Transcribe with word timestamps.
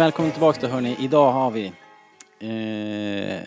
välkommen 0.00 0.32
tillbaka 0.32 0.58
då 0.60 0.68
hörni. 0.68 0.96
Idag 1.00 1.32
har 1.32 1.50
vi 1.50 1.66
eh, 2.38 3.40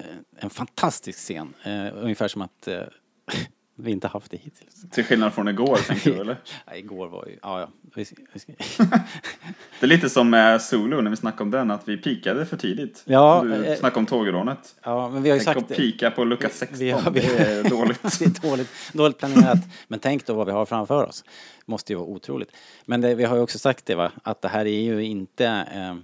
en 0.43 0.49
fantastisk 0.49 1.19
scen. 1.19 1.53
Eh, 1.63 1.87
ungefär 2.03 2.27
som 2.27 2.41
att 2.41 2.67
eh, 2.67 2.79
vi 3.75 3.91
inte 3.91 4.07
haft 4.07 4.31
det 4.31 4.37
hittills. 4.37 4.89
Till 4.91 5.03
skillnad 5.03 5.33
från 5.33 5.47
igår, 5.47 5.75
tänker 5.87 6.11
du 6.13 6.19
eller? 6.21 6.37
Ja, 6.65 6.75
igår 6.75 7.07
var 7.07 7.25
ju, 7.25 7.37
ja 7.41 7.59
ja. 7.59 7.69
Vi, 7.95 8.05
ska- 8.05 8.15
vi, 8.33 8.39
ska- 8.39 8.53
Det 9.79 9.85
är 9.85 9.87
lite 9.87 10.09
som 10.09 10.29
med 10.29 10.61
Solo 10.61 11.01
när 11.01 11.09
vi 11.09 11.15
snackade 11.17 11.43
om 11.43 11.51
den, 11.51 11.71
att 11.71 11.87
vi 11.87 11.97
pikade 11.97 12.45
för 12.45 12.57
tidigt. 12.57 13.03
Ja, 13.05 13.41
Du 13.45 13.65
eh, 13.65 13.75
snackade 13.77 13.99
om 13.99 14.05
tågrånet. 14.05 14.75
ja, 14.83 15.09
men 15.09 15.23
vi 15.23 15.29
har 15.29 15.37
ju 15.37 15.43
Tänk 15.43 15.57
sagt 15.57 15.71
att 15.71 15.77
pika 15.77 16.11
på 16.11 16.23
lucka 16.23 16.49
16, 16.49 16.79
Vi 16.79 16.91
har- 16.91 17.11
vi- 17.11 17.19
det 17.19 17.37
är 17.51 17.69
dåligt. 17.69 18.19
det 18.19 18.25
är 18.25 18.49
dåligt, 18.49 18.69
dåligt 18.93 19.17
planerat. 19.17 19.59
Men 19.87 19.99
tänk 19.99 20.25
då 20.25 20.33
vad 20.33 20.45
vi 20.45 20.51
har 20.51 20.65
framför 20.65 21.03
oss. 21.05 21.23
Måste 21.65 21.93
ju 21.93 21.97
vara 21.99 22.07
otroligt. 22.07 22.51
Men 22.85 23.01
det, 23.01 23.15
vi 23.15 23.23
har 23.23 23.35
ju 23.35 23.41
också 23.41 23.59
sagt 23.59 23.85
det 23.85 23.95
va, 23.95 24.11
att 24.23 24.41
det 24.41 24.47
här 24.47 24.65
är 24.65 24.81
ju 24.81 25.03
inte, 25.03 25.45
eh, 25.75 25.95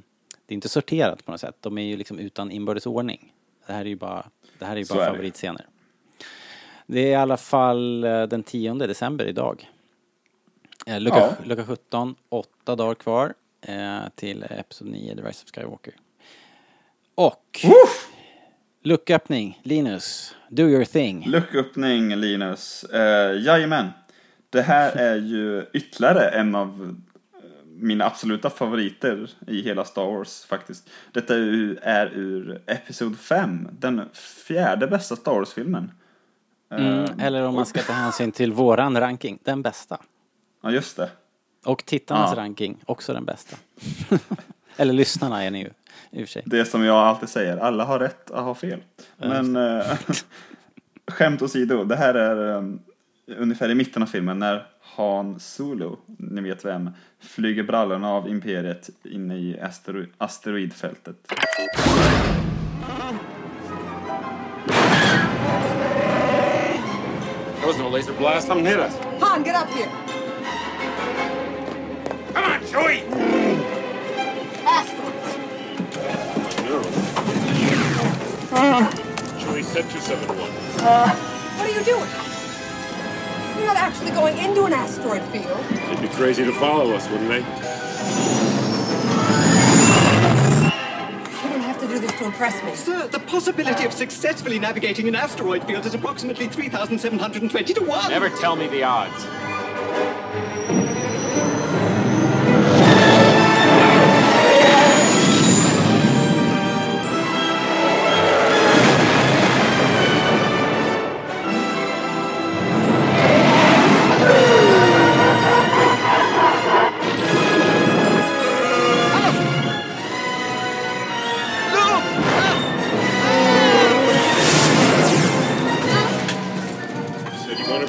det 0.49 0.53
är 0.53 0.55
inte 0.55 0.69
sorterat 0.69 1.25
på 1.25 1.31
något 1.31 1.41
sätt. 1.41 1.55
De 1.59 1.77
är 1.77 1.81
ju 1.83 1.97
liksom 1.97 2.19
utan 2.19 2.51
inbördes 2.51 2.85
ordning. 2.85 3.33
Det 3.67 3.73
här 3.73 3.81
är 3.81 3.85
ju 3.89 3.95
bara, 3.95 4.25
det 4.59 4.65
här 4.65 4.75
är 4.75 4.79
ju 4.79 4.85
bara 4.89 5.05
är 5.05 5.11
favoritscener. 5.11 5.65
Det 6.87 6.99
är 6.99 7.11
i 7.11 7.15
alla 7.15 7.37
fall 7.37 8.03
eh, 8.03 8.23
den 8.23 8.43
10 8.43 8.73
december 8.73 9.25
idag. 9.25 9.69
Eh, 10.85 10.99
lucka, 10.99 11.17
Ja. 11.17 11.31
lucka 11.45 11.65
17, 11.65 12.15
åtta 12.29 12.75
dagar 12.75 12.95
kvar 12.95 13.33
eh, 13.61 13.99
till 14.15 14.45
Episod 14.49 14.87
9, 14.87 15.15
The 15.15 15.21
Rise 15.21 15.45
of 15.45 15.51
Skywalker. 15.55 15.93
Och 17.15 17.65
lucköppning, 18.83 19.59
Linus, 19.63 20.35
do 20.49 20.63
your 20.63 20.85
thing. 20.85 21.25
Lucköppning, 21.27 22.15
Linus. 22.15 22.85
Uh, 22.93 22.99
jajamän. 23.45 23.89
Det 24.49 24.61
här 24.61 24.91
är 24.95 25.15
ju 25.15 25.65
ytterligare 25.73 26.29
en 26.29 26.55
av 26.55 26.67
eh, 26.83 27.08
mina 27.79 28.05
absoluta 28.05 28.49
favoriter 28.49 29.29
i 29.47 29.61
hela 29.61 29.85
Star 29.85 30.05
Wars 30.05 30.45
faktiskt. 30.45 30.89
Detta 31.11 31.33
är 31.35 31.39
ur, 31.39 31.79
är 31.81 32.07
ur 32.07 32.61
Episod 32.67 33.17
5, 33.19 33.67
den 33.79 34.01
fjärde 34.47 34.87
bästa 34.87 35.15
Star 35.15 35.31
Wars-filmen. 35.33 35.91
Mm, 36.71 37.19
eller 37.19 37.43
om 37.43 37.55
man 37.55 37.65
ska 37.65 37.81
ta 37.81 37.93
hänsyn 37.93 38.31
till 38.31 38.53
våran 38.53 38.99
ranking, 38.99 39.39
den 39.43 39.61
bästa. 39.61 39.97
Ja, 40.63 40.71
just 40.71 40.97
det. 40.97 41.09
Och 41.65 41.85
tittarnas 41.85 42.31
Ja. 42.35 42.41
ranking, 42.43 42.77
också 42.85 43.13
den 43.13 43.25
bästa. 43.25 43.57
eller 44.77 44.93
lyssnarna 44.93 45.43
är 45.43 45.51
ni 45.51 45.59
ju, 45.59 45.69
i 46.11 46.23
och 46.23 46.27
för 46.27 46.31
sig. 46.31 46.43
Det 46.45 46.65
som 46.65 46.83
jag 46.83 46.95
alltid 46.95 47.29
säger, 47.29 47.57
alla 47.57 47.85
har 47.85 47.99
rätt 47.99 48.31
att 48.31 48.43
ha 48.43 48.55
fel. 48.55 48.79
Men 49.17 49.55
eh, 49.55 49.83
skämt 51.07 51.41
åsido, 51.41 51.83
det 51.83 51.95
här 51.95 52.13
är 52.13 52.55
eh, 52.57 52.63
ungefär 53.37 53.69
i 53.69 53.75
mitten 53.75 54.01
av 54.03 54.07
filmen 54.07 54.39
när 54.39 54.65
Han 54.95 55.39
Solo, 55.39 55.99
ni 56.17 56.41
vet 56.41 56.65
vem, 56.65 56.89
flyger 57.19 57.63
brallorna 57.63 58.09
av 58.11 58.29
Imperiet 58.29 58.89
inne 59.03 59.35
i 59.35 59.57
astero- 59.61 60.07
asteroidfältet. 60.17 61.27
That 66.29 67.65
wasn't 67.65 67.85
a 67.85 67.89
laser 67.89 68.13
blast. 68.13 68.47
Something 68.47 68.65
hit 68.65 68.77
us. 68.79 68.93
Han, 69.19 69.43
get 69.43 69.55
up 69.55 69.69
here. 69.69 69.89
Come 72.33 72.45
on, 72.45 72.61
Chewie! 72.61 73.03
Asteroids. 74.65 75.35
Chewie 79.39 79.63
said 79.63 79.85
271. 79.89 80.39
What 81.57 81.65
are 81.65 81.69
you 81.69 81.83
doing? 81.83 82.28
You're 83.59 83.67
not 83.67 83.77
actually 83.77 84.11
going 84.11 84.37
into 84.37 84.63
an 84.63 84.71
asteroid 84.71 85.21
field. 85.33 85.61
They'd 85.69 86.01
be 86.01 86.07
crazy 86.15 86.45
to 86.45 86.53
follow 86.53 86.93
us, 86.93 87.09
wouldn't 87.09 87.27
they? 87.27 87.39
You 87.39 87.43
don't 91.49 91.59
have 91.59 91.77
to 91.81 91.87
do 91.87 91.99
this 91.99 92.13
to 92.19 92.25
impress 92.25 92.63
me. 92.63 92.73
Sir, 92.73 93.09
the 93.09 93.19
possibility 93.19 93.83
of 93.83 93.91
successfully 93.91 94.59
navigating 94.59 95.09
an 95.09 95.15
asteroid 95.15 95.65
field 95.65 95.85
is 95.85 95.93
approximately 95.93 96.47
3,720 96.47 97.73
to 97.73 97.83
1. 97.83 98.09
Never 98.09 98.29
tell 98.29 98.55
me 98.55 98.67
the 98.67 98.83
odds. 98.83 99.25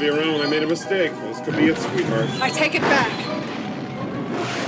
Be 0.01 0.09
around 0.09 0.41
I 0.41 0.49
made 0.49 0.63
a 0.63 0.67
mistake. 0.67 1.13
This 1.13 1.41
could 1.41 1.57
be 1.57 1.67
it, 1.67 1.77
sweetheart. 1.77 2.31
I 2.41 2.49
take 2.49 2.75
it 2.75 2.81
back. 2.81 3.13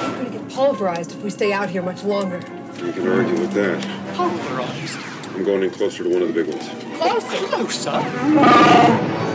We're 0.01 0.13
going 0.13 0.27
to 0.27 0.39
get 0.39 0.49
pulverized 0.51 1.13
if 1.13 1.23
we 1.23 1.31
stay 1.31 1.55
out 1.55 1.71
here 1.71 1.81
much 1.81 2.05
longer. 2.05 2.37
You 2.77 2.93
can 2.93 3.09
argue 3.09 3.41
with 3.41 3.53
that. 3.53 3.83
Pulverized. 4.15 4.99
I'm 5.35 5.45
going 5.45 5.63
in 5.63 5.71
closer 5.71 6.05
to 6.05 6.11
one 6.11 6.21
of 6.21 6.29
the 6.29 6.35
big 6.35 6.53
ones. 6.53 6.69
Closer. 6.99 7.47
Closer. 7.47 9.32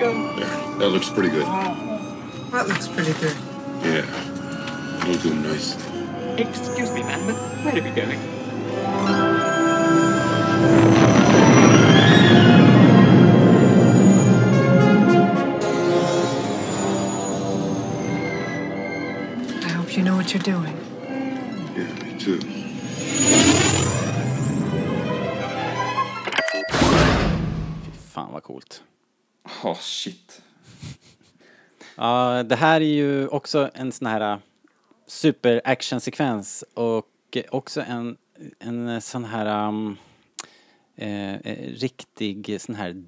Go. 0.00 0.36
There. 0.36 0.78
That 0.78 0.88
looks 0.88 1.10
pretty 1.10 1.28
good. 1.28 1.44
Oh. 1.46 2.48
That 2.52 2.66
looks 2.66 2.88
pretty 2.88 3.12
good. 3.20 3.36
Yeah. 3.84 4.06
We'll 5.06 5.18
do 5.18 5.34
nice. 5.34 5.76
Excuse 6.38 6.90
me, 6.92 7.02
man, 7.02 7.26
but 7.26 7.36
where 7.64 7.78
are 7.78 7.84
we 7.84 7.90
going? 7.90 8.18
I 19.62 19.68
hope 19.68 19.96
you 19.96 20.02
know 20.02 20.16
what 20.16 20.32
you're 20.32 20.42
doing. 20.42 20.76
Yeah, 21.76 21.92
me 22.02 22.18
too. 22.18 22.40
Fan 28.12 28.32
vad 28.32 28.42
coolt. 28.42 28.82
Oh 29.64 29.78
shit. 29.80 30.42
Ja, 31.96 32.42
det 32.42 32.56
här 32.56 32.80
är 32.80 32.84
ju 32.94 33.28
också 33.28 33.70
en 33.74 33.92
sån 33.92 34.06
här 34.06 34.38
super 35.06 35.60
actionsekvens 35.64 36.64
och 36.74 37.06
också 37.50 37.80
en, 37.80 38.16
en 38.58 39.00
sån 39.00 39.24
här 39.24 39.68
um, 39.68 39.96
eh, 40.96 41.38
riktig 41.74 42.60
sån 42.60 42.74
här 42.74 43.04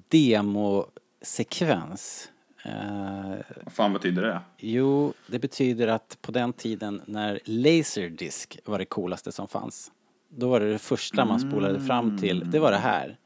demosekvens. 1.23 2.29
Eh, 2.65 3.35
Vad 3.63 3.73
fan 3.73 3.93
betyder 3.93 4.21
det? 4.21 4.41
jo, 4.57 5.13
det 5.27 5.39
betyder 5.39 5.87
att 5.87 6.17
på 6.21 6.31
den 6.31 6.53
tiden 6.53 7.01
när 7.05 7.39
Laserdisc 7.45 8.47
var 8.65 8.79
det 8.79 8.85
coolaste 8.85 9.31
som 9.31 9.47
fanns, 9.47 9.91
då 10.29 10.49
var 10.49 10.59
det 10.59 10.71
det 10.71 10.79
första 10.79 11.25
man 11.25 11.39
spolade 11.39 11.79
fram 11.79 12.17
till, 12.17 12.51
det 12.51 12.59
var 12.59 12.71
det 12.71 12.77
här. 12.77 13.17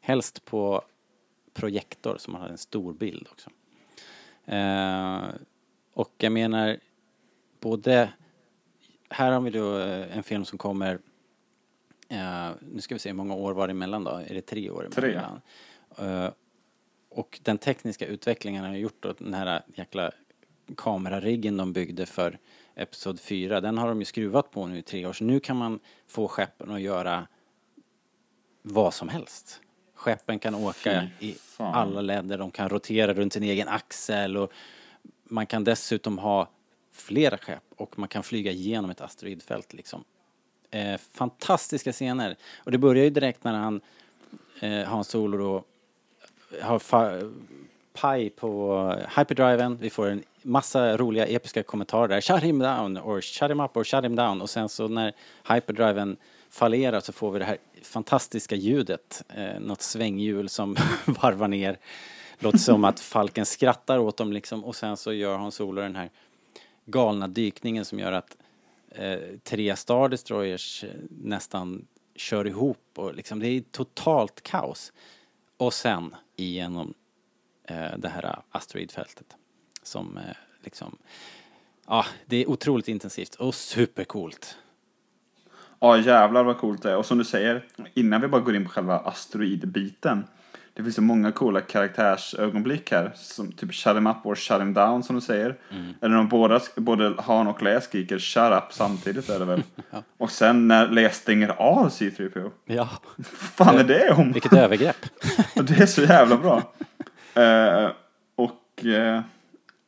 Helst 0.00 0.44
på 0.44 0.82
projektor 1.54 2.16
som 2.18 2.32
man 2.32 2.42
hade 2.42 2.54
en 2.54 2.58
stor 2.58 2.92
bild 2.92 3.28
också. 3.30 3.50
Eh, 4.46 5.22
och 5.92 6.14
jag 6.18 6.32
menar, 6.32 6.78
både... 7.60 8.12
Här 9.08 9.32
har 9.32 9.40
vi 9.40 9.50
då 9.50 9.78
eh, 9.78 10.16
en 10.16 10.22
film 10.22 10.44
som 10.44 10.58
kommer... 10.58 10.98
Eh, 12.08 12.50
nu 12.60 12.80
ska 12.80 12.94
vi 12.94 12.98
se 12.98 13.08
hur 13.08 13.16
många 13.16 13.34
år 13.34 13.52
var 13.52 13.66
det 13.66 13.70
emellan 13.70 14.04
då? 14.04 14.10
Är 14.10 14.34
det 14.34 14.40
tre 14.40 14.70
år 14.70 14.88
Tre. 14.92 15.12
emellan? 15.12 15.40
Eh, 15.98 16.30
och 17.08 17.40
den 17.42 17.58
tekniska 17.58 18.06
utvecklingen 18.06 18.64
har 18.64 18.74
gjort 18.74 19.04
att 19.04 19.18
den 19.18 19.34
här 19.34 19.62
jäkla 19.74 20.12
kamerariggen 20.76 21.56
de 21.56 21.72
byggde 21.72 22.06
för 22.06 22.38
Episod 22.74 23.20
4, 23.20 23.60
den 23.60 23.78
har 23.78 23.88
de 23.88 23.98
ju 23.98 24.04
skruvat 24.04 24.50
på 24.50 24.66
nu 24.66 24.78
i 24.78 24.82
tre 24.82 25.06
år. 25.06 25.12
Så 25.12 25.24
nu 25.24 25.40
kan 25.40 25.56
man 25.56 25.80
få 26.06 26.28
skeppen 26.28 26.70
att 26.70 26.80
göra 26.80 27.26
vad 28.62 28.94
som 28.94 29.08
helst. 29.08 29.60
Skeppen 29.94 30.38
kan 30.38 30.54
åka 30.54 31.08
i 31.20 31.36
alla 31.56 32.00
länder, 32.00 32.38
de 32.38 32.50
kan 32.50 32.68
rotera 32.68 33.14
runt 33.14 33.32
sin 33.32 33.42
egen 33.42 33.68
axel 33.68 34.36
och 34.36 34.52
man 35.24 35.46
kan 35.46 35.64
dessutom 35.64 36.18
ha 36.18 36.48
flera 36.92 37.38
skepp 37.38 37.62
och 37.76 37.98
man 37.98 38.08
kan 38.08 38.22
flyga 38.22 38.52
genom 38.52 38.90
ett 38.90 39.00
asteroidfält 39.00 39.72
liksom. 39.72 40.04
Eh, 40.70 40.98
fantastiska 41.12 41.92
scener. 41.92 42.36
Och 42.56 42.72
det 42.72 42.78
börjar 42.78 43.04
ju 43.04 43.10
direkt 43.10 43.44
när 43.44 43.52
han, 43.52 43.80
eh, 44.60 44.84
Hans 44.84 45.08
Solo 45.08 45.38
då, 45.38 45.64
har 46.62 46.78
paj 47.92 48.30
på 48.30 48.96
hyperdriven. 49.16 49.76
Vi 49.80 49.90
får 49.90 50.06
en 50.06 50.22
massa 50.42 50.96
roliga 50.96 51.26
episka 51.26 51.62
kommentarer 51.62 52.08
där. 52.08 52.20
Shut 52.20 52.42
him 52.42 52.58
down, 52.58 52.98
or 52.98 53.20
shut 53.20 53.50
him 53.50 53.60
up, 53.60 53.76
or 53.76 53.84
shut 53.84 54.04
him 54.04 54.16
down. 54.16 54.42
Och 54.42 54.50
sen 54.50 54.68
så 54.68 54.88
när 54.88 55.12
hyperdriven 55.48 56.16
fallerar 56.54 57.00
så 57.00 57.12
får 57.12 57.30
vi 57.30 57.38
det 57.38 57.44
här 57.44 57.58
fantastiska 57.82 58.56
ljudet. 58.56 59.24
Eh, 59.28 59.60
något 59.60 59.82
svänghjul 59.82 60.48
som 60.48 60.76
varvar 61.04 61.48
ner. 61.48 61.78
Låter 62.38 62.58
som 62.58 62.84
att 62.84 63.00
Falken 63.00 63.46
skrattar 63.46 63.98
åt 63.98 64.16
dem 64.16 64.32
liksom. 64.32 64.64
Och 64.64 64.76
sen 64.76 64.96
så 64.96 65.12
gör 65.12 65.36
Hans 65.38 65.54
Solo 65.54 65.80
den 65.80 65.96
här 65.96 66.10
galna 66.84 67.28
dykningen 67.28 67.84
som 67.84 67.98
gör 67.98 68.12
att 68.12 68.36
eh, 68.88 69.18
tre 69.42 69.76
Star 69.76 70.08
Destroyers 70.08 70.84
eh, 70.84 70.90
nästan 71.08 71.86
kör 72.16 72.46
ihop 72.46 72.86
och 72.94 73.14
liksom 73.14 73.40
det 73.40 73.48
är 73.48 73.60
totalt 73.60 74.42
kaos. 74.42 74.92
Och 75.56 75.74
sen 75.74 76.16
igenom 76.36 76.94
eh, 77.64 77.98
det 77.98 78.08
här 78.08 78.24
eh, 78.24 78.38
asteroidfältet 78.50 79.36
som 79.82 80.16
eh, 80.16 80.36
liksom, 80.64 80.98
ja, 81.86 82.06
det 82.26 82.36
är 82.36 82.50
otroligt 82.50 82.88
intensivt 82.88 83.34
och 83.34 83.54
supercoolt. 83.54 84.58
Ja, 85.84 85.98
jävlar 85.98 86.44
vad 86.44 86.58
coolt 86.58 86.82
det 86.82 86.90
är. 86.90 86.96
Och 86.96 87.06
som 87.06 87.18
du 87.18 87.24
säger, 87.24 87.64
innan 87.94 88.20
vi 88.20 88.28
bara 88.28 88.40
går 88.40 88.56
in 88.56 88.64
på 88.64 88.70
själva 88.70 88.98
asteroidbiten. 88.98 90.24
Det 90.74 90.82
finns 90.82 90.94
så 90.94 91.02
många 91.02 91.32
coola 91.32 91.60
karaktärsögonblick 91.60 92.90
här. 92.90 93.12
Som 93.14 93.52
typ 93.52 93.74
shut 93.74 93.96
him 93.96 94.06
up 94.06 94.16
or 94.26 94.34
shut 94.34 94.60
him 94.60 94.74
down 94.74 95.02
som 95.02 95.16
du 95.16 95.20
säger. 95.20 95.56
Eller 96.00 96.16
de 96.16 96.28
båda, 96.28 96.60
både 96.76 97.14
Han 97.18 97.46
och 97.46 97.62
Leia 97.62 97.80
skriker 97.80 98.18
shut 98.18 98.52
up 98.52 98.72
samtidigt 98.72 99.28
är 99.28 99.38
det 99.38 99.44
väl. 99.44 99.62
Och 100.18 100.30
sen 100.30 100.68
när 100.68 100.88
Leia 100.88 101.10
stänger 101.10 101.48
av 101.48 101.88
C3PO. 101.88 102.50
Ja, 102.64 102.88
fan 103.24 103.78
är 103.78 103.84
det 103.84 104.10
om? 104.12 104.32
vilket 104.32 104.52
övergrepp. 104.52 105.06
Och 105.56 105.64
det 105.64 105.82
är 105.82 105.86
så 105.86 106.02
jävla 106.02 106.36
bra. 106.36 106.72
Eh, 107.42 107.90
och, 108.36 108.84
eh, 108.84 109.20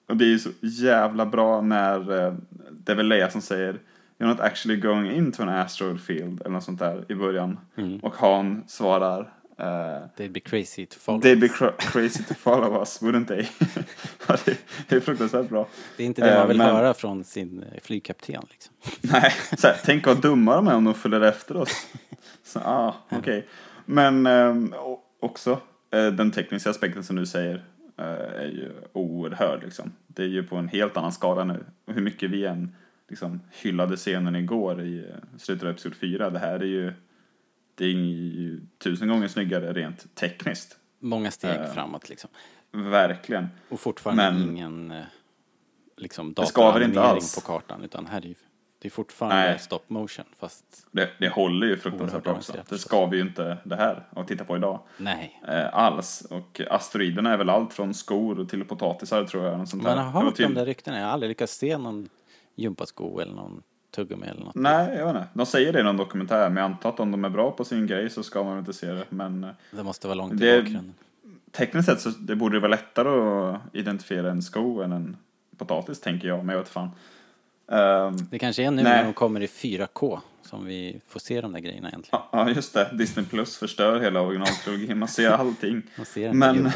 och 0.09 0.17
det 0.17 0.35
är 0.35 0.39
så 0.39 0.51
jävla 0.61 1.27
bra 1.27 1.61
när 1.61 2.27
eh, 2.27 2.35
det 2.71 2.93
är 2.93 2.97
väl 2.97 3.09
Leia 3.09 3.31
som 3.31 3.41
säger 3.41 3.79
You're 4.19 4.29
not 4.29 4.41
actually 4.41 4.81
going 4.81 5.11
into 5.11 5.43
an 5.43 5.49
asteroid 5.49 6.01
field 6.01 6.41
eller 6.41 6.51
något 6.51 6.65
sånt 6.65 6.79
där 6.79 7.05
i 7.09 7.15
början. 7.15 7.59
Och 8.03 8.15
Han 8.17 8.65
svarar 8.67 9.21
eh, 9.59 9.65
They'd 10.17 10.33
be 10.33 10.41
crazy 10.41 10.87
to 10.87 10.99
follow. 10.99 11.21
They'd 11.23 11.41
be 11.41 11.47
cra- 11.47 11.73
crazy 11.79 12.25
to 12.25 12.35
follow 12.35 12.79
us, 12.81 13.03
wouldn't 13.03 13.27
they? 13.27 13.47
det, 14.45 14.59
det 14.89 14.97
är 14.97 15.01
fruktansvärt 15.01 15.49
bra. 15.49 15.69
Det 15.97 16.03
är 16.03 16.07
inte 16.07 16.21
det 16.23 16.31
man 16.35 16.41
Eh, 16.43 16.47
vill 16.49 16.57
men- 16.59 16.75
höra 16.77 16.95
från 16.95 17.25
sin 17.25 17.63
eh, 17.63 17.81
flygkapten 17.83 18.43
liksom. 18.51 18.75
Nej, 19.13 19.33
så 19.59 19.67
här, 19.67 19.77
tänk 19.85 20.07
vad 20.07 20.23
dumma 20.23 20.57
de 20.57 20.69
är 20.69 20.75
om 20.75 20.85
de 20.85 20.95
följer 20.95 21.21
efter 21.21 21.57
oss. 21.57 21.87
Så, 22.45 22.61
ah, 22.65 22.95
okej. 23.11 23.47
Men 23.85 24.27
o- 24.75 25.01
också 25.21 25.61
eh, 25.91 26.07
den 26.07 26.31
tekniska 26.31 26.71
aspekten 26.71 27.05
som 27.05 27.17
du 27.17 27.27
säger 27.27 27.65
är 28.39 28.45
ju 28.47 28.73
oerhörd 28.93 29.63
liksom. 29.65 29.93
Det 30.07 30.23
är 30.23 30.27
ju 30.29 30.43
på 30.43 30.57
en 30.57 30.69
helt 30.69 30.97
annan 30.97 31.13
skala 31.13 31.45
nu. 31.45 31.65
Hur 31.87 32.03
mycket 32.03 32.31
vi 32.31 32.47
än 32.47 32.75
liksom 33.09 33.41
hyllade 33.53 33.97
scenen 33.97 34.37
igår 34.37 34.83
i 34.83 34.99
eh, 34.99 35.39
slutet 35.39 35.63
av 35.65 35.71
Episod 35.71 35.95
4. 35.95 36.31
Det 36.31 36.39
här 36.39 36.61
är 36.61 36.65
ju, 36.65 36.93
det 37.75 37.85
är 37.85 37.89
ju 37.89 38.61
tusen 38.79 39.09
gånger 39.09 39.29
snyggare 39.29 39.73
rent 39.73 40.15
tekniskt. 40.15 40.79
Många 40.99 41.31
steg 41.31 41.51
Eh. 41.61 41.73
framåt 41.73 42.09
liksom. 42.09 42.31
Verkligen. 42.73 43.49
Och 43.69 43.81
fortfarande 43.81 44.31
Men- 44.31 44.43
ingen 44.51 44.91
eh, 44.91 45.05
liksom 45.97 46.33
dataanimering 46.33 47.21
på 47.35 47.41
kartan 47.41 47.85
utan 47.85 48.07
här 48.07 48.21
är 48.21 48.27
ju, 48.27 48.35
det 48.79 48.89
är 48.89 48.91
fortfarande 48.91 49.37
Nej. 49.37 49.59
stop 49.59 49.81
motion 49.89 50.25
fast 50.39 50.87
Det, 50.91 51.11
det 51.19 51.29
håller 51.29 51.67
ju 51.67 51.77
fruktansvärt 51.77 52.23
bra 52.25 52.33
också. 52.33 52.53
Det 52.69 52.79
ska 52.79 53.07
vi 53.07 53.17
ju 53.17 53.23
inte 53.23 53.57
det 53.65 53.77
här 53.77 54.07
att 54.11 54.29
titta 54.29 54.45
på 54.45 54.57
idag. 54.57 54.81
nej. 54.99 55.41
eh, 55.49 55.75
alls. 55.75 56.27
Och 56.31 56.61
asteroiderna 56.71 57.33
är 57.33 57.37
väl 57.37 57.51
allt 57.51 57.73
från 57.73 57.95
skor 57.95 58.45
till 58.45 58.65
potatisar 58.65 59.25
tror 59.25 59.45
jag. 59.47 59.69
Sånt 59.69 59.83
Man 59.83 59.99
har 59.99 60.05
hört 60.11 60.25
de 60.25 60.33
tydligt. 60.43 60.57
där 60.57 60.67
ryktena, 60.67 60.99
jag 60.99 61.05
har 61.07 61.13
aldrig 61.13 61.29
lyckats 61.29 61.57
se 61.57 61.79
någon 61.79 62.09
gympasko 62.57 63.21
eller 63.21 63.33
någon 63.35 63.63
tuggummi 63.91 64.27
eller 64.27 64.45
något. 64.45 64.55
Nej, 64.55 64.97
jag 64.97 65.07
vet 65.07 65.17
inte. 65.17 65.29
De 65.35 65.47
säger 65.47 65.73
det 65.73 65.81
i 65.81 65.83
någon 65.83 65.97
dokumentär, 65.97 66.49
men 66.51 66.57
jag 66.57 66.65
antar 66.73 66.89
att 66.89 67.01
om 67.01 67.11
de 67.11 67.25
är 67.25 67.29
bra 67.31 67.51
på 67.51 67.65
sin 67.65 67.87
grej 67.87 68.11
så 68.11 68.23
ska 68.23 68.45
man 68.45 68.59
inte 68.59 68.73
se 68.73 68.87
det. 68.93 69.05
Men 69.09 69.45
eh, 69.45 69.51
Det 69.71 69.83
måste 69.83 70.07
vara 70.07 70.15
långt 70.15 70.41
Det- 70.41 70.57
i 70.57 70.61
bakgrunden. 70.63 70.95
tekniskt 71.53 71.87
sett 71.89 72.01
så 72.01 72.09
det 72.11 72.37
borde 72.37 72.57
det 72.57 72.61
vara 72.61 72.71
lättare 72.71 73.09
att 73.09 73.61
identifiera 73.73 74.31
en 74.31 74.43
sko 74.43 74.81
än 74.83 74.93
en 74.93 75.17
potatis, 75.57 76.01
tänker 76.01 76.29
jag. 76.29 76.45
Men 76.45 76.49
jag 76.55 76.59
vet 76.63 76.69
fan. 76.69 76.91
Ehm, 77.73 78.17
Det 78.31 78.39
kanske 78.39 78.63
är 78.63 78.71
nu 78.71 78.83
Nej. 78.83 78.97
när 78.97 79.05
de 79.05 79.13
kommer 79.13 79.41
i 79.41 79.47
4K 79.47 80.21
som 80.43 80.65
vi 80.65 81.01
får 81.09 81.21
se 81.21 81.41
de 81.41 81.53
där 81.53 81.61
grejerna 81.61 81.89
egentligen. 81.89 82.23
Ja, 82.33 82.51
just 82.51 82.75
det. 82.75 82.91
Disney 82.93 83.27
Plus 83.27 83.57
förstör 83.57 84.01
hela 84.01 84.21
originaltrilogin. 84.21 84.99
Man 84.99 85.09
ser 85.09 85.31
allting. 85.31 85.83
Man 85.97 86.07
ser 86.07 86.33
Men- 86.33 86.57
Men... 86.63 86.73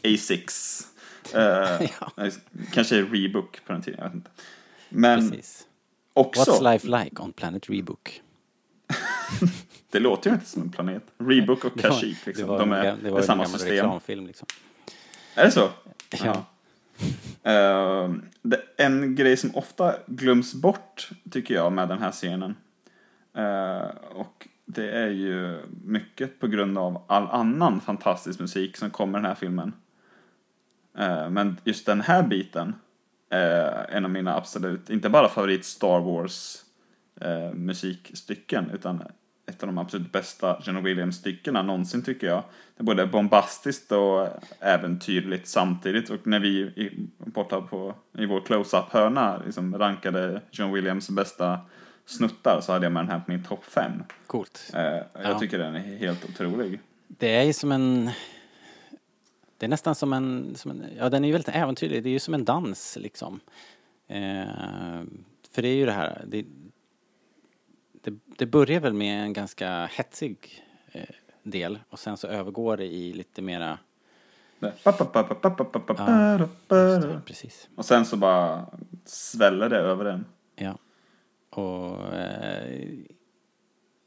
A6. 1.32 1.80
Eh, 1.82 1.90
Ja. 2.00 2.30
Kanske 2.72 3.02
Rebook 3.02 3.60
på 3.66 3.72
den 3.72 3.82
tiden, 3.82 3.98
jag 4.00 4.06
vet 4.06 4.14
inte. 4.14 4.30
Men 4.88 5.30
Precis. 5.30 5.66
också, 6.12 6.50
What's 6.50 6.72
life 6.72 6.86
like 7.04 7.22
on 7.22 7.32
Planet 7.32 7.70
Rebook? 7.70 8.20
det 9.90 9.98
låter 10.00 10.30
ju 10.30 10.34
inte 10.34 10.46
som 10.46 10.62
en 10.62 10.70
planet. 10.70 11.02
Rebook 11.18 11.64
och 11.64 11.80
Kashyyyk, 11.80 12.26
liksom. 12.26 12.48
var 12.48 12.58
de 12.58 12.72
är, 12.72 12.96
det 13.02 13.10
var 13.10 13.18
är 13.18 13.22
samma 13.22 13.46
system. 13.46 13.70
reklamfilm 13.70 14.26
liksom. 14.26 14.46
Är 15.34 15.44
det 15.44 15.50
så? 15.50 15.70
Ja. 16.24 16.44
Eh, 17.52 18.10
det, 18.42 18.60
en 18.76 19.14
grej 19.14 19.36
som 19.36 19.54
ofta 19.54 19.94
glöms 20.06 20.54
bort, 20.54 21.08
tycker 21.30 21.54
jag, 21.54 21.72
med 21.72 21.88
den 21.88 21.98
här 21.98 22.12
scenen. 22.12 22.56
eh, 23.36 23.96
och 24.14 24.48
det 24.66 24.90
är 24.90 25.08
ju 25.08 25.60
mycket 25.84 26.40
på 26.40 26.46
grund 26.46 26.78
av 26.78 27.02
all 27.06 27.26
annan 27.26 27.80
fantastisk 27.80 28.40
musik 28.40 28.76
som 28.76 28.90
kommer 28.90 29.18
i 29.18 29.22
den 29.22 29.28
här 29.28 29.34
filmen. 29.34 29.72
Eh, 30.98 31.30
men 31.30 31.56
just 31.64 31.86
den 31.86 32.00
här 32.00 32.22
biten 32.22 32.74
är 33.30 33.86
en 33.90 34.04
av 34.04 34.10
mina 34.10 34.36
absolut, 34.36 34.90
inte 34.90 35.08
bara 35.08 35.28
favorit 35.28 35.64
Star 35.64 36.00
Wars 36.00 36.56
eh, 37.20 37.52
musikstycken, 37.54 38.70
utan 38.74 39.02
ett 39.46 39.62
av 39.62 39.66
de 39.66 39.78
absolut 39.78 40.12
bästa 40.12 40.60
John 40.64 40.82
Williams-styckena 40.84 41.62
någonsin 41.62 42.02
tycker 42.02 42.26
jag. 42.26 42.42
Det 42.76 42.82
är 42.82 42.84
både 42.84 43.06
bombastiskt 43.06 43.92
och 43.92 44.28
äventyrligt 44.60 45.48
samtidigt 45.48 46.10
och 46.10 46.26
när 46.26 46.40
vi 46.40 46.48
i, 46.58 47.08
borta 47.18 47.60
på, 47.60 47.94
i 48.18 48.26
vår 48.26 48.40
close-up-hörna 48.40 49.42
liksom 49.46 49.78
rankade 49.78 50.40
John 50.50 50.72
Williams 50.72 51.10
bästa 51.10 51.58
snuttar 52.06 52.60
så 52.60 52.72
hade 52.72 52.86
jag 52.86 52.92
med 52.92 53.02
den 53.02 53.10
här 53.10 53.18
på 53.18 53.30
min 53.30 53.44
topp 53.44 53.64
fem. 53.64 53.92
Coolt. 54.26 54.70
Eh, 54.74 54.82
jag 54.82 55.06
Ja. 55.22 55.38
tycker 55.38 55.58
den 55.58 55.74
är 55.74 55.78
helt 55.98 56.24
otrolig. 56.24 56.80
Det 57.08 57.36
är 57.36 57.42
ju 57.42 57.52
som 57.52 57.72
en... 57.72 58.10
Det 59.58 59.66
är 59.66 59.70
nästan 59.70 59.94
som 59.94 60.12
en, 60.12 60.54
som 60.56 60.70
en... 60.70 60.84
Ja, 60.98 61.08
den 61.08 61.24
är 61.24 61.28
ju 61.28 61.32
väldigt 61.32 61.54
äventyrlig. 61.54 62.02
Det 62.02 62.08
är 62.08 62.12
ju 62.12 62.18
som 62.18 62.34
en 62.34 62.44
dans 62.44 62.96
liksom. 63.00 63.40
Eh, 64.06 65.02
för 65.50 65.62
det 65.62 65.68
är 65.68 65.74
ju 65.74 65.86
det 65.86 65.92
här... 65.92 66.24
Det, 66.26 66.46
det, 67.92 68.14
det 68.38 68.46
börjar 68.46 68.80
väl 68.80 68.92
med 68.92 69.22
en 69.22 69.32
ganska 69.32 69.86
hetsig 69.86 70.64
eh, 70.92 71.14
del 71.42 71.78
och 71.88 71.98
sen 71.98 72.16
så 72.16 72.26
övergår 72.26 72.76
det 72.76 72.86
i 72.86 73.12
lite 73.12 73.42
mera... 73.42 73.78
Ja. 74.58 74.70
Precis. 77.26 77.68
Och 77.76 77.84
sen 77.84 78.04
så 78.06 78.16
bara 78.16 78.66
sväller 79.04 79.68
det 79.68 79.78
över 79.78 80.04
den. 80.04 80.24
Ja. 80.56 80.78
Och 81.50 82.14
eh, 82.14 82.88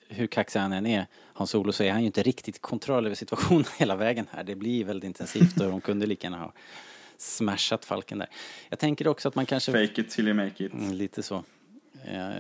hur 0.10 0.28
kaxig 0.28 0.60
han 0.60 0.74
än 0.74 0.86
är, 0.86 1.08
Hans 1.34 1.50
Solo, 1.50 1.72
så 1.72 1.84
är 1.84 1.92
han 1.92 2.02
ju 2.02 2.06
inte 2.06 2.24
riktigt 2.24 2.62
kontroll 2.62 3.06
över 3.06 3.16
situationen 3.16 3.66
hela 3.78 3.96
vägen 3.96 4.28
här. 4.32 4.44
Det 4.44 4.56
blir 4.56 4.86
väldigt 4.86 5.08
intensivt 5.08 5.62
och 5.62 5.70
de 5.70 5.82
kunde 5.82 6.06
lika 6.06 6.28
gärna 6.28 6.38
ha 6.38 6.54
smashat 7.18 7.86
Falken 7.86 8.18
där. 8.18 8.30
Jag 8.70 8.80
tänker 8.80 9.08
också 9.08 9.28
att 9.28 9.36
man 9.36 9.46
kanske... 9.46 9.72
Fake 9.72 10.02
it 10.02 10.10
till 10.10 10.28
you 10.28 10.34
make 10.38 10.66
it. 10.66 10.74
Mm, 10.74 10.94
lite 10.94 11.24
så. 11.24 11.44
Eh, 12.06 12.32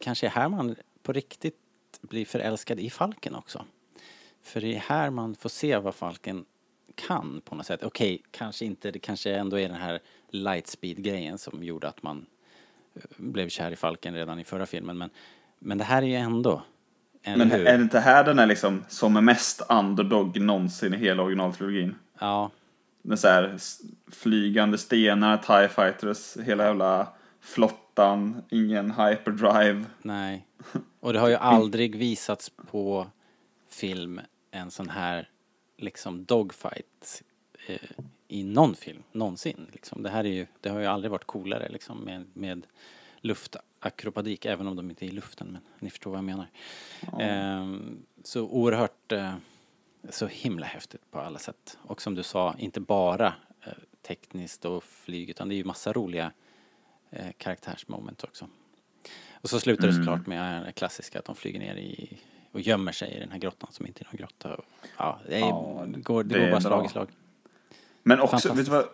kanske 0.00 0.26
är 0.26 0.30
här 0.30 0.48
man 0.48 0.76
på 1.02 1.12
riktigt 1.12 1.58
blir 2.00 2.24
förälskad 2.24 2.80
i 2.80 2.90
Falken 2.90 3.34
också. 3.34 3.64
För 4.42 4.60
det 4.60 4.74
är 4.74 4.78
här 4.78 5.10
man 5.10 5.34
får 5.34 5.48
se 5.48 5.78
vad 5.78 5.94
Falken 5.94 6.44
kan 6.94 7.40
på 7.44 7.54
något 7.54 7.66
sätt. 7.66 7.82
Okej, 7.82 8.22
kanske 8.30 8.64
inte, 8.64 8.90
det 8.90 8.98
kanske 8.98 9.34
ändå 9.34 9.58
är 9.58 9.68
den 9.68 9.80
här 9.80 10.00
lightspeed-grejen 10.28 11.38
som 11.38 11.64
gjorde 11.64 11.88
att 11.88 12.02
man 12.02 12.26
eh, 12.94 13.02
blev 13.16 13.48
kär 13.48 13.70
i 13.70 13.76
Falken 13.76 14.14
redan 14.14 14.38
i 14.38 14.44
förra 14.44 14.66
filmen. 14.66 14.98
Men, 14.98 15.10
men 15.58 15.78
det 15.78 15.84
här 15.84 16.02
är 16.02 16.06
ju 16.06 16.14
ändå, 16.14 16.62
Men 17.24 17.50
hur? 17.50 17.66
är 17.66 17.78
det 17.78 17.82
inte 17.82 18.00
här 18.00 18.24
den 18.24 18.38
är 18.38 18.46
liksom 18.46 18.84
som 18.88 19.16
är 19.16 19.20
mest 19.20 19.62
underdog 19.68 20.40
någonsin 20.40 20.94
i 20.94 20.96
hela 20.96 21.22
originaltrilogin? 21.22 21.94
Ja, 22.18 22.50
Med 23.02 23.18
så 23.18 23.28
här 23.28 23.56
flygande 24.12 24.78
stenar, 24.78 25.36
TIE 25.36 25.68
fighters, 25.68 26.36
hela 26.36 26.64
jävla 26.64 27.08
flottan, 27.40 28.42
ingen 28.50 28.90
hyperdrive. 28.90 29.84
nej. 30.02 30.46
Och 31.00 31.12
det 31.12 31.18
har 31.18 31.28
ju 31.28 31.34
aldrig 31.34 31.96
visats 31.96 32.50
på 32.70 33.06
film 33.70 34.20
en 34.50 34.70
sån 34.70 34.88
här 34.88 35.28
liksom 35.76 36.24
dogfight 36.24 37.22
eh, 37.66 37.76
i 38.28 38.44
någon 38.44 38.74
film 38.74 39.02
någonsin. 39.12 39.66
Liksom. 39.72 40.02
Det 40.02 40.10
här 40.10 40.24
är 40.24 40.28
ju, 40.28 40.46
det 40.60 40.68
har 40.68 40.80
ju 40.80 40.86
aldrig 40.86 41.10
varit 41.10 41.24
coolare 41.26 41.68
liksom 41.68 41.98
med, 42.00 42.26
med 42.32 42.66
luftakrobatik, 43.84 44.44
även 44.44 44.66
om 44.66 44.76
de 44.76 44.90
inte 44.90 45.06
är 45.06 45.08
i 45.08 45.10
luften, 45.10 45.52
men 45.52 45.62
ni 45.78 45.90
förstår 45.90 46.10
vad 46.10 46.18
jag 46.18 46.24
menar. 46.24 46.46
Ehm, 47.20 48.02
så 48.24 48.42
oerhört, 48.42 49.12
eh, 49.12 49.34
så 50.10 50.26
himla 50.26 50.66
häftigt 50.66 51.10
på 51.10 51.20
alla 51.20 51.38
sätt. 51.38 51.78
Och 51.82 52.02
som 52.02 52.14
du 52.14 52.22
sa, 52.22 52.54
inte 52.58 52.80
bara 52.80 53.34
eh, 53.62 53.72
tekniskt 54.02 54.64
och 54.64 54.84
flyg, 54.84 55.30
utan 55.30 55.48
det 55.48 55.54
är 55.54 55.56
ju 55.56 55.64
massa 55.64 55.92
roliga 55.92 56.32
eh, 57.10 57.32
karaktärsmoment 57.38 58.24
också. 58.24 58.48
Och 59.42 59.50
så 59.50 59.60
slutar 59.60 59.86
det 59.86 59.94
såklart 59.94 60.26
med 60.26 60.64
det 60.66 60.72
klassiska 60.72 61.18
att 61.18 61.24
de 61.24 61.36
flyger 61.36 61.58
ner 61.58 61.76
i 61.76 62.18
och 62.52 62.60
gömmer 62.60 62.92
sig 62.92 63.16
i 63.16 63.20
den 63.20 63.30
här 63.30 63.38
grottan 63.38 63.72
som 63.72 63.86
inte 63.86 64.02
är 64.02 64.04
någon 64.04 64.16
grotta. 64.16 64.60
Ja, 64.96 65.20
det, 65.28 65.36
är, 65.36 65.40
Ja, 65.40 65.86
går, 65.86 66.24
det, 66.24 66.34
det 66.34 66.44
går 66.44 66.50
bara 66.50 66.60
slag 66.60 66.86
i 66.86 66.88
slag. 66.88 67.08
Men 68.02 68.20
också, 68.20 68.54
vet 68.54 68.64
du, 68.64 68.70
vad, 68.70 68.84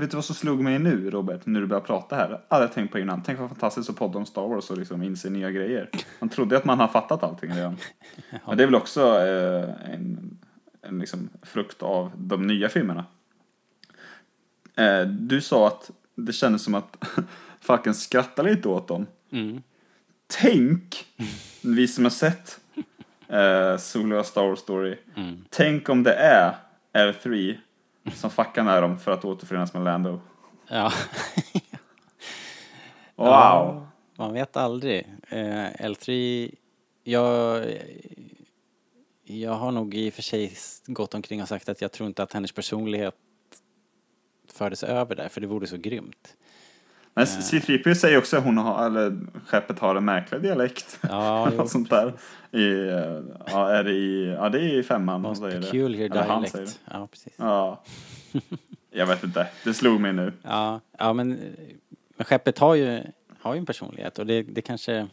vet 0.00 0.10
du 0.10 0.16
vad 0.16 0.24
som 0.24 0.34
slog 0.34 0.60
mig 0.60 0.78
nu 0.78 1.10
Robert, 1.10 1.40
när 1.46 1.60
du 1.60 1.66
började 1.66 1.86
prata 1.86 2.16
här? 2.16 2.40
Jag 2.48 2.56
hade 2.56 2.68
tänkt 2.68 2.92
på 2.92 2.98
innan. 2.98 3.22
Tänk 3.22 3.38
vad 3.38 3.48
fantastiskt 3.48 3.90
att 3.90 3.96
podda 3.96 4.18
om 4.18 4.26
Star 4.26 4.48
Wars 4.48 4.70
och 4.70 4.78
liksom 4.78 5.02
inse 5.02 5.30
nya 5.30 5.50
grejer. 5.50 5.90
Man 6.18 6.28
trodde 6.28 6.56
att 6.56 6.64
man 6.64 6.80
har 6.80 6.88
fattat 6.88 7.22
allting 7.22 7.50
redan. 7.54 7.76
Men 8.46 8.56
det 8.56 8.62
är 8.62 8.66
väl 8.66 8.74
också 8.74 9.00
eh, 9.18 9.94
en, 9.94 10.38
en 10.82 10.98
liksom 10.98 11.28
frukt 11.42 11.82
av 11.82 12.10
de 12.16 12.46
nya 12.46 12.68
filmerna. 12.68 13.04
Eh, 14.76 15.02
du 15.06 15.40
sa 15.40 15.66
att 15.66 15.90
det 16.14 16.32
kändes 16.32 16.64
som 16.64 16.74
att 16.74 17.04
Falken 17.60 17.94
skrattade 17.94 18.50
lite 18.50 18.68
åt 18.68 18.88
dem. 18.88 19.06
Mm. 19.32 19.62
Tänk, 20.40 21.06
vi 21.62 21.88
som 21.88 22.04
har 22.04 22.10
sett 22.10 22.60
eh, 23.28 23.76
Solo 23.76 24.22
Star 24.22 24.46
Wars 24.48 24.58
Story, 24.58 24.96
Mm. 25.16 25.44
tänk 25.50 25.88
om 25.88 26.02
det 26.02 26.12
är 26.14 26.54
R3 26.92 27.56
som 28.14 28.30
fuckar 28.30 28.62
med 28.62 28.82
dem 28.82 28.98
för 28.98 29.12
att 29.12 29.24
återförenas 29.24 29.74
med 29.74 29.84
Lando. 29.84 30.20
Ja. 30.68 30.92
Wow! 33.14 33.86
Man 34.16 34.32
vet 34.32 34.56
aldrig. 34.56 35.06
Eh, 35.28 35.70
L3, 35.70 36.54
jag, 37.04 37.66
jag 39.24 39.52
har 39.52 39.72
nog 39.72 39.94
i 39.94 40.10
och 40.10 40.14
för 40.14 40.22
sig 40.22 40.52
gått 40.86 41.14
omkring 41.14 41.42
och 41.42 41.48
sagt 41.48 41.68
att 41.68 41.80
jag 41.80 41.92
tror 41.92 42.06
inte 42.06 42.22
att 42.22 42.32
hennes 42.32 42.52
personlighet 42.52 43.14
fördes 44.52 44.82
över 44.82 45.16
där, 45.16 45.28
för 45.28 45.40
det 45.40 45.46
vore 45.46 45.66
så 45.66 45.76
grymt. 45.76 46.36
Men 47.20 47.26
C3PO 47.26 47.94
säger 47.94 48.18
också 48.18 48.36
att 48.36 48.44
hon 48.44 48.58
har, 48.58 48.86
eller 48.86 49.18
skeppet 49.46 49.78
har 49.78 49.94
en 49.94 50.04
märklig 50.04 50.42
dialekt. 50.42 50.98
Ja, 51.02 51.50
Något 51.56 51.70
sånt 51.70 51.90
där. 51.90 52.12
I, 52.52 52.88
eh, 52.88 53.20
ja, 53.46 53.70
är 53.70 53.84
det 53.84 53.92
i, 53.92 54.26
ja, 54.26 54.48
det 54.48 54.58
är 54.58 54.78
i 54.78 54.82
femman. 54.82 55.20
Most 55.20 55.40
säger 55.40 55.60
det. 55.60 55.66
peculiar 55.66 56.10
Eller 56.10 56.22
han 56.22 56.46
säger 56.46 56.64
dialect. 56.64 56.80
Ja, 56.90 57.06
precis. 57.10 57.32
det. 57.36 57.44
Ja. 57.44 57.82
Jag 58.90 59.06
vet 59.06 59.24
inte, 59.24 59.48
det 59.64 59.74
slog 59.74 60.00
mig 60.00 60.12
nu. 60.12 60.32
Ja, 60.42 60.80
ja 60.98 61.12
men, 61.12 61.28
men 62.16 62.24
skeppet 62.24 62.58
har 62.58 62.74
ju, 62.74 63.02
har 63.38 63.54
ju 63.54 63.58
en 63.58 63.66
personlighet 63.66 64.18
och 64.18 64.26
det, 64.26 64.42
det 64.42 64.62
kanske... 64.62 65.08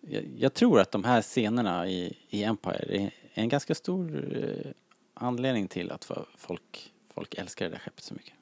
Jag, 0.00 0.24
jag 0.36 0.54
tror 0.54 0.80
att 0.80 0.90
de 0.90 1.04
här 1.04 1.22
scenerna 1.22 1.88
i, 1.88 2.16
i 2.28 2.44
Empire 2.44 2.96
är 2.96 3.10
en 3.34 3.48
ganska 3.48 3.74
stor 3.74 4.24
eh, 4.36 4.70
anledning 5.14 5.68
till 5.68 5.90
att 5.90 6.10
folk, 6.36 6.92
folk 7.14 7.34
älskar 7.34 7.64
det 7.64 7.70
där 7.70 7.78
skeppet 7.78 8.04
så 8.04 8.14
mycket. 8.14 8.34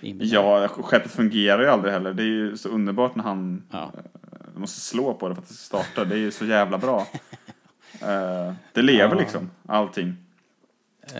Ja, 0.00 0.68
skeppet 0.68 1.10
fungerar 1.12 1.62
ju 1.62 1.68
aldrig 1.68 1.92
heller. 1.92 2.12
Det 2.12 2.22
är 2.22 2.26
ju 2.26 2.56
så 2.56 2.68
underbart 2.68 3.14
när 3.14 3.24
han 3.24 3.62
Ja. 3.70 3.92
eh, 3.94 4.60
måste 4.60 4.80
slå 4.80 5.14
på 5.14 5.28
det 5.28 5.34
för 5.34 5.42
att 5.42 5.48
det 5.48 5.54
ska 5.54 5.78
starta. 5.78 6.04
Det 6.04 6.14
är 6.14 6.18
ju 6.18 6.30
så 6.30 6.44
jävla 6.44 6.78
bra. 6.78 7.06
Eh, 8.02 8.52
det 8.72 8.82
lever 8.82 9.14
Ja. 9.14 9.20
liksom, 9.20 9.50
allting. 9.66 10.16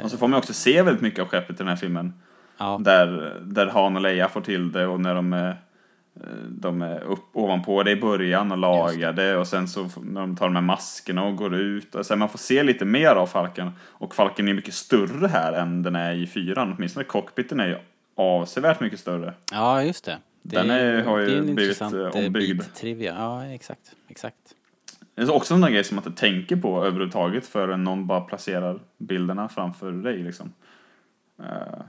Och 0.02 0.10
så 0.10 0.18
får 0.18 0.28
man 0.28 0.38
också 0.38 0.52
se 0.52 0.82
väldigt 0.82 1.02
mycket 1.02 1.20
av 1.20 1.26
skeppet 1.28 1.50
i 1.56 1.58
den 1.58 1.68
här 1.68 1.76
filmen. 1.76 2.14
Ja, 2.58 2.78
Där, 2.80 3.40
där 3.42 3.66
Han 3.66 3.96
och 3.96 4.02
Leia 4.02 4.28
får 4.28 4.40
till 4.40 4.72
det 4.72 4.86
och 4.86 5.00
när 5.00 5.14
de 5.14 5.32
är, 5.32 5.48
eh, 6.20 6.26
de 6.48 6.82
är 6.82 7.00
upp 7.00 7.24
ovanpå 7.32 7.82
det 7.82 7.90
i 7.90 7.96
början 7.96 8.52
och 8.52 8.58
lagar 8.58 9.12
det 9.12 9.36
och 9.36 9.46
sen 9.46 9.68
så 9.68 9.88
när 10.02 10.20
de 10.20 10.36
tar 10.36 10.46
de 10.46 10.54
här 10.56 10.62
maskerna 10.62 11.24
och 11.24 11.36
går 11.36 11.54
ut. 11.54 11.94
Och 11.94 12.06
sen 12.06 12.18
man 12.18 12.28
får 12.28 12.38
se 12.38 12.62
lite 12.62 12.84
mer 12.84 13.10
av 13.14 13.26
Falken. 13.26 13.70
Och 13.80 14.14
Falken 14.14 14.48
är 14.48 14.54
mycket 14.54 14.74
större 14.74 15.26
här 15.28 15.52
än 15.52 15.82
den 15.82 15.96
är 15.96 16.14
i 16.14 16.26
fyran. 16.26 16.74
Åtminstone 16.76 17.04
cockpiten 17.04 17.60
är 17.60 17.66
ju 17.66 17.76
avsevärt 18.22 18.80
mycket 18.80 19.00
större. 19.00 19.34
ja 19.52 19.82
just 19.82 20.04
det. 20.04 20.18
det 20.42 20.56
Den 20.56 20.70
är- 20.70 21.02
har 21.02 21.18
ju 21.18 21.26
det 21.26 21.32
är 21.32 21.36
en 21.38 21.42
blivit, 21.44 21.60
intressant 21.62 21.94
eh, 21.94 22.00
eh, 22.00 22.26
ombyggd. 22.26 22.58
bit 22.58 22.74
trivia. 22.74 23.14
Ja, 23.18 23.44
exakt. 23.46 23.92
Exakt. 24.08 24.36
Det 25.14 25.22
är 25.22 25.30
också 25.34 25.54
en 25.54 25.60
sån 25.60 25.72
grej 25.72 25.84
som 25.84 25.94
man 25.96 26.04
inte 26.06 26.20
tänker 26.20 26.56
på 26.56 26.78
överhuvudtaget 26.84 27.46
förrän 27.46 27.84
någon 27.84 28.06
bara 28.06 28.20
placerar 28.20 28.80
bilderna 28.98 29.48
framför 29.48 29.92
dig 29.92 30.18
liksom. 30.18 30.52
Eh, 31.42 31.80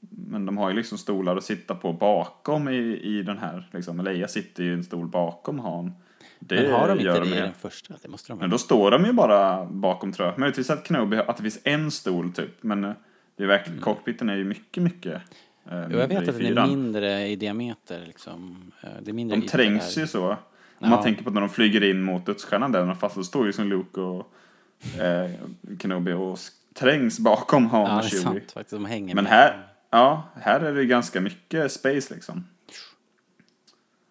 Men 0.00 0.46
de 0.46 0.58
har 0.58 0.70
ju 0.70 0.76
liksom 0.76 0.98
stolar 0.98 1.36
att 1.36 1.44
sitta 1.44 1.74
på 1.74 1.92
bakom 1.92 2.68
i, 2.68 3.00
i 3.02 3.22
den 3.22 3.38
här 3.38 3.68
liksom. 3.72 4.00
Leia 4.00 4.28
sitter 4.28 4.62
ju 4.62 4.70
i 4.70 4.74
en 4.74 4.84
stol 4.84 5.06
bakom 5.08 5.58
Han. 5.60 5.92
Det 6.38 6.54
Men 6.62 6.72
har 6.72 6.88
de 6.88 6.98
inte 7.00 7.20
det 7.20 7.26
i 7.26 7.40
den 7.40 7.52
första? 7.52 7.94
Det 8.02 8.08
måste 8.08 8.32
de 8.32 8.38
Men 8.38 8.50
då 8.50 8.58
står 8.58 8.90
de 8.90 9.04
ju 9.04 9.12
bara 9.12 9.64
bakom 9.64 10.12
tror 10.12 10.28
jag. 10.28 10.38
Möjligtvis 10.38 10.70
att 10.70 10.86
Kenobi, 10.88 11.16
att 11.16 11.36
det 11.36 11.42
finns 11.42 11.60
en 11.64 11.90
stol 11.90 12.32
typ. 12.32 12.62
Men 12.62 12.80
det 13.36 13.42
är 13.42 13.46
verkligen, 13.46 13.80
cockpiten 13.80 14.28
är 14.28 14.36
ju 14.36 14.44
mycket, 14.44 14.82
mycket 14.82 15.22
Jo, 15.70 15.98
jag 15.98 16.08
vet 16.08 16.28
att 16.28 16.38
den 16.38 16.58
är 16.58 16.66
mindre 16.66 17.28
i 17.28 17.36
diameter 17.36 18.04
liksom. 18.06 18.72
Eh, 18.82 18.88
Det 19.02 19.10
är 19.10 19.12
mindre 19.14 19.36
De 19.36 19.48
trängs 19.48 19.98
ju 19.98 20.06
så. 20.06 20.36
Om 20.78 20.90
man 20.90 21.02
tänker 21.02 21.24
på 21.24 21.30
när 21.30 21.40
de 21.40 21.50
flyger 21.50 21.84
in 21.84 22.02
mot 22.02 22.26
dödsstjärnan 22.26 22.72
där, 22.72 22.94
fast 22.94 23.14
då 23.16 23.24
står 23.24 23.46
ju 23.46 23.52
som 23.52 23.68
Luke 23.68 24.00
och 24.00 24.32
eh, 25.00 25.30
Kenobi 25.78 26.12
och 26.12 26.38
trängs 26.74 27.18
bakom 27.18 27.66
Han 27.66 27.80
Ja, 27.80 27.98
och 27.98 28.04
Chewie. 28.04 28.22
sant 28.22 28.52
faktiskt. 28.52 28.70
De 28.70 28.84
hänger 28.84 29.14
Men 29.14 29.24
med. 29.24 29.32
här, 29.32 29.68
ja, 29.90 30.28
här 30.40 30.60
är 30.60 30.74
det 30.74 30.84
ganska 30.84 31.20
mycket 31.20 31.72
space 31.72 32.14
liksom. 32.14 32.44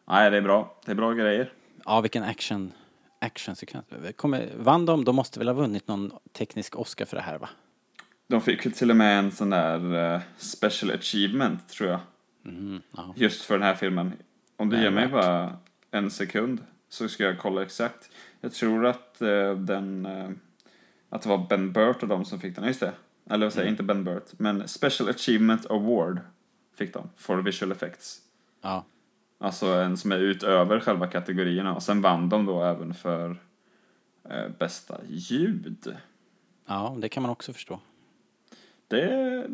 Nej, 0.08 0.32
det 0.32 0.38
är 0.38 0.42
bra. 0.42 0.76
Det 0.86 0.92
är 0.92 0.96
bra 0.96 1.14
grejer. 1.14 1.52
Ja, 1.86 2.02
vilken 2.02 2.24
action, 2.24 2.72
actionsekvens. 3.20 3.86
Kommer, 4.16 4.50
vann 4.58 4.86
de? 4.86 5.04
De 5.06 5.16
måste 5.16 5.40
väl 5.40 5.48
ha 5.48 5.56
vunnit 5.56 5.88
någon 5.88 6.12
teknisk 6.34 6.76
Oscar 6.76 7.06
för 7.06 7.16
det 7.18 7.24
här 7.24 7.38
va? 7.38 7.50
De 8.32 8.42
fick 8.42 8.66
ju 8.66 8.72
till 8.72 8.90
och 8.90 8.96
med 8.96 9.20
en 9.20 9.32
sån 9.32 9.50
där 9.50 10.14
eh, 10.14 10.22
special 10.38 10.92
achievement, 10.92 11.70
tror 11.70 11.90
jag. 11.90 12.00
Mm. 12.46 12.82
Just 13.16 13.42
för 13.42 13.54
den 13.54 13.64
här 13.64 13.76
filmen. 13.76 14.14
Om 14.58 14.70
du 14.70 14.82
ger 14.82 14.92
mig 14.92 15.04
värt. 15.04 15.12
bara 15.12 15.58
en 15.92 16.12
sekund 16.12 16.64
så 16.90 17.08
ska 17.10 17.24
jag 17.24 17.40
kolla 17.40 17.62
exakt. 17.62 18.10
Jag 18.42 18.54
tror 18.54 18.86
att 18.86 19.22
eh, 19.22 19.54
den... 19.56 20.06
Eh, 20.06 20.30
att 21.10 21.22
det 21.22 21.30
var 21.30 21.48
Ben 21.50 21.72
Burt 21.72 22.04
och 22.04 22.08
de 22.10 22.26
som 22.26 22.40
fick 22.40 22.56
den. 22.56 22.66
Just 22.66 22.80
det. 22.80 22.94
Eller 23.30 23.46
vad 23.46 23.54
säger 23.54 23.66
jag, 23.66 23.74
inte 23.74 23.84
Ben 23.84 24.04
Burt. 24.04 24.26
Men 24.38 24.68
Special 24.68 25.10
Achievement 25.10 25.66
Award 25.66 26.20
fick 26.76 26.94
de. 26.94 27.10
For 27.18 27.38
visual 27.38 27.72
effects. 27.72 28.22
Ja, 28.62 28.86
Alltså 29.38 29.68
en 29.68 29.98
som 29.98 30.12
är 30.12 30.18
utöver 30.20 30.80
själva 30.80 31.08
kategorierna. 31.08 31.76
Och 31.76 31.84
sen 31.84 32.02
vann 32.02 32.30
de 32.30 32.46
då 32.46 32.64
även 32.64 32.94
för 32.94 33.42
eh, 34.30 34.48
bästa 34.60 34.98
ljud. 35.08 35.96
ja, 36.68 36.98
det 37.00 37.10
kan 37.10 37.24
man 37.24 37.32
också 37.32 37.54
förstå. 37.54 37.80
Det 38.92 39.46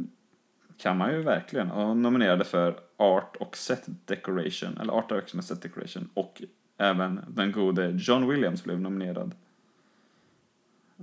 kan 0.77 0.97
man 0.97 1.11
ju 1.13 1.21
verkligen. 1.21 1.71
Och 1.71 1.97
nominerade 1.97 2.45
för 2.45 2.79
Art 2.97 3.35
och 3.35 3.57
Set 3.57 3.83
Decoration. 4.05 4.77
Eller 4.81 4.93
Art 4.93 5.09
Direction 5.09 5.39
och 5.39 5.45
Set 5.45 5.61
Decoration. 5.61 6.09
Och 6.13 6.41
även 6.77 7.21
den 7.27 7.51
gode 7.51 7.89
John 7.97 8.27
Williams 8.29 8.63
blev 8.63 8.79
nominerad. 8.81 9.35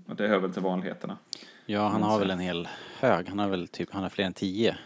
Och 0.07 0.17
det 0.17 0.29
hör 0.29 0.39
väl 0.39 0.53
till 0.53 0.63
vanligheterna. 0.63 1.19
Ja, 1.67 1.89
han 1.89 2.03
har 2.03 2.19
väl 2.19 2.31
en 2.31 2.39
hel 2.39 2.69
hög. 2.99 3.29
Han 3.29 3.39
har 3.39 3.49
väl 3.49 3.69
typ, 3.69 3.89
han 3.93 4.03
har 4.03 4.11
fler 4.11 4.25
än 4.25 4.33
tio 4.33 4.77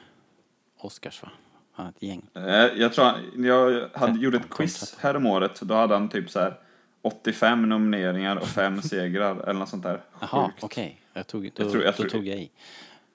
Oscars 0.78 1.22
va? 1.22 1.28
Han 1.72 1.86
har 1.86 1.90
ett 1.92 2.02
gäng. 2.02 2.26
Eh, 2.34 2.42
Jag 2.80 2.92
tror 2.92 3.04
han, 3.04 3.44
jag 3.44 3.88
hade, 3.94 4.18
gjorde 4.20 4.36
ett 4.36 4.50
quiz 4.50 4.80
tretton. 4.80 4.98
här 5.02 5.16
om 5.16 5.26
året. 5.26 5.60
Då 5.60 5.74
hade 5.74 5.94
han 5.94 6.08
typ 6.08 6.30
så 6.30 6.40
här 6.40 6.54
85 7.02 7.68
nomineringar 7.68 8.36
och 8.36 8.46
5 8.46 8.82
segrar 8.82 9.36
eller 9.42 9.52
något 9.60 9.68
sånt 9.68 9.82
där. 9.82 10.00
Jaha, 10.20 10.52
okej. 10.60 11.00
Jag 11.12 11.26
tog, 11.26 11.42
då, 11.54 11.62
Jag 11.62 11.70
tror- 11.72 11.84
jag 11.84 11.94
då 11.96 12.02
tog 12.04 12.26
jag 12.26 12.38
i. 12.38 12.50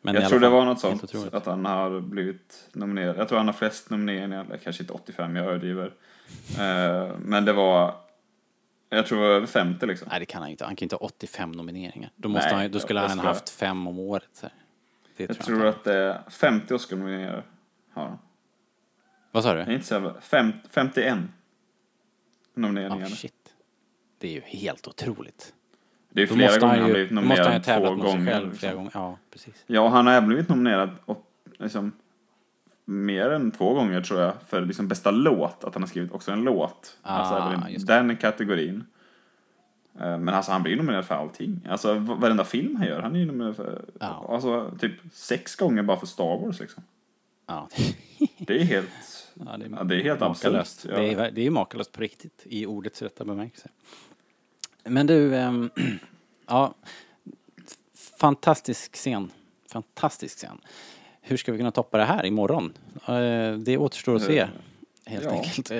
Men 0.05 0.15
Jag 0.15 0.29
tror 0.29 0.39
det 0.39 0.45
fall, 0.45 0.51
var 0.53 0.65
något 0.65 0.79
sånt, 0.79 1.33
att 1.33 1.45
han 1.45 1.65
har 1.65 1.99
blivit 1.99 2.69
nominerad. 2.73 3.17
Jag 3.17 3.27
tror 3.27 3.37
han 3.37 3.47
har 3.47 3.53
flest 3.53 3.89
nomineringar, 3.89 4.59
kanske 4.63 4.83
inte 4.83 4.93
85, 4.93 5.35
jag 5.35 5.45
överdriver. 5.45 5.93
Eh, 6.59 7.17
Men 7.19 7.45
det 7.45 7.53
var, 7.53 7.95
jag 8.89 9.05
tror 9.07 9.21
det 9.21 9.27
var 9.27 9.35
över 9.35 9.47
50 9.47 9.85
liksom. 9.85 10.07
Nej, 10.11 10.19
det 10.19 10.25
kan 10.25 10.41
han 10.41 10.51
inte. 10.51 10.65
Han 10.65 10.75
kan 10.75 10.85
inte 10.85 10.95
ha 10.95 10.99
85 11.05 11.51
nomineringar. 11.51 12.11
Då, 12.15 12.29
måste 12.29 12.49
Nej, 12.55 12.61
han, 12.63 12.71
då 12.71 12.79
skulle 12.79 12.99
jag 13.01 13.07
han 13.07 13.17
ska- 13.17 13.27
haft 13.27 13.49
fem 13.49 13.87
om 13.87 13.99
året. 13.99 14.29
Så. 14.33 14.47
Det 15.17 15.23
Jag 15.23 15.39
tror 15.39 15.55
tror 15.55 15.65
att 15.67 15.83
det 15.83 15.93
är 15.93 16.21
50 16.29 16.73
Oscar-nomineringar 16.73 17.43
har 17.93 18.07
han. 18.07 18.17
Vad 19.31 19.43
sa 19.43 19.49
Jag 19.49 19.59
är 19.61 19.65
du? 19.65 19.73
inte 19.73 20.13
fem, 20.21 20.51
51 20.69 21.17
Ja, 21.17 22.61
nomineringar. 22.61 23.05
shit. 23.07 23.33
Det 24.17 24.27
är 24.27 24.31
ju 24.31 24.41
helt 24.41 24.87
otroligt. 24.87 25.53
Det 26.13 26.21
är 26.21 26.27
flera 26.27 26.57
gånger 26.59 26.73
han 26.73 26.79
han 26.79 26.87
ju, 26.87 26.93
blivit 26.93 27.11
han 27.11 27.23
ju 27.23 27.29
nominerad 27.29 27.63
tävlat 27.63 27.97
två 27.99 28.03
gånger. 28.03 28.31
själv 28.31 28.45
liksom. 28.45 28.59
flera 28.59 28.73
gånger. 28.73 28.91
Ja, 28.93 29.17
precis. 29.31 29.63
Ja, 29.67 29.87
han 29.87 30.07
har 30.07 30.13
även 30.13 30.27
blivit 30.29 30.49
nominerad 30.49 30.89
och 31.05 31.25
liksom 31.59 31.91
mer 32.85 33.29
än 33.29 33.51
två 33.51 33.73
gånger 33.73 34.01
tror 34.01 34.19
jag 34.21 34.33
för 34.47 34.61
liksom 34.61 34.87
bästa 34.87 35.11
låt, 35.11 35.63
att 35.63 35.73
han 35.73 35.83
har 35.83 35.87
skrivit 35.87 36.11
också 36.11 36.31
en 36.31 36.43
låt. 36.43 36.97
Ah, 37.01 37.17
alltså 37.17 37.91
även 37.91 38.07
den 38.07 38.17
kategorin. 38.17 38.83
Eh, 39.99 40.17
Men 40.17 40.29
alltså 40.29 40.51
han 40.51 40.63
blir 40.63 40.71
ju 40.73 40.77
nominerad 40.77 41.05
för 41.05 41.15
allting. 41.15 41.67
Alltså 41.69 41.93
varenda 41.93 42.43
film 42.43 42.75
han 42.75 42.87
gör, 42.87 43.01
han 43.01 43.15
är 43.15 43.19
ju 43.19 43.25
nominerad 43.25 43.55
för, 43.55 43.85
Ja. 43.99 44.25
alltså 44.29 44.71
typ 44.79 44.91
sex 45.11 45.55
gånger 45.55 45.83
bara 45.83 45.97
för 45.97 46.07
Star 46.07 46.37
Wars 46.45 46.59
liksom. 46.59 46.83
Ja, 47.47 47.69
Det 48.39 48.61
är 48.61 48.63
helt, 48.63 48.89
ja, 49.33 49.57
det 49.57 49.65
är, 49.65 49.69
ja, 49.69 49.83
det 49.83 49.95
är 49.95 50.03
helt 50.03 50.19
makalöst. 50.19 50.85
Ja. 50.89 50.95
Det, 50.95 51.13
är, 51.13 51.31
det 51.31 51.45
är 51.45 51.49
makalöst 51.51 51.91
på 51.91 52.01
riktigt 52.01 52.41
i 52.45 52.65
ordets 52.65 53.01
rätta 53.01 53.25
bemärkelse. 53.25 53.69
Men 54.83 55.07
du, 55.07 55.35
ehm, 55.35 55.69
ja, 56.47 56.73
fantastisk 58.19 58.95
scen. 58.95 59.31
Fantastisk 59.71 60.37
scen. 60.37 60.61
Hur 61.21 61.37
ska 61.37 61.51
vi 61.51 61.57
kunna 61.57 61.71
toppa 61.71 61.97
det 61.97 62.05
här 62.05 62.25
imorgon? 62.25 62.73
Eh, 63.07 63.57
Det 63.57 63.77
återstår 63.77 64.15
att 64.15 64.21
se, 64.23 64.39
Eh, 64.39 64.47
helt 65.05 65.23
ja. 65.25 65.31
enkelt. 65.31 65.71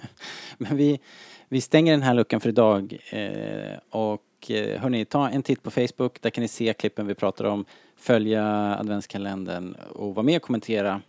Men 0.58 0.76
vi, 0.76 1.00
vi 1.48 1.60
stänger 1.60 1.92
den 1.92 2.02
här 2.02 2.14
luckan 2.14 2.40
för 2.40 2.48
idag. 2.48 2.98
eh, 3.10 3.78
Och 3.90 4.50
eh, 4.50 4.80
hörni, 4.80 5.04
ta 5.04 5.28
en 5.28 5.42
titt 5.42 5.62
på 5.62 5.70
Facebook. 5.70 6.20
Där 6.22 6.30
kan 6.30 6.42
ni 6.42 6.48
se 6.48 6.72
klippen 6.72 7.06
vi 7.06 7.14
pratar 7.14 7.44
om. 7.44 7.64
Följa 7.96 8.44
adventskalendern 8.78 9.74
och 9.74 10.14
vara 10.14 10.24
med 10.24 10.36
och 10.36 10.42
kommentera. 10.42 11.00